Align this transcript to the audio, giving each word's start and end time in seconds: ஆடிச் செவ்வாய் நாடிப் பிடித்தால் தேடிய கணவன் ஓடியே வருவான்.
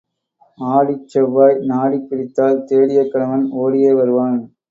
ஆடிச் 0.59 1.03
செவ்வாய் 1.07 1.59
நாடிப் 1.65 2.07
பிடித்தால் 2.09 2.65
தேடிய 2.65 3.03
கணவன் 3.07 3.45
ஓடியே 3.59 3.93
வருவான். 3.93 4.37